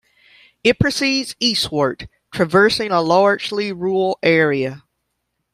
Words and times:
It 0.63 0.79
proceeds 0.79 1.35
eastward, 1.39 2.09
traversing 2.33 2.89
a 2.89 3.01
largely 3.03 3.71
rural 3.71 4.17
area. 4.23 4.83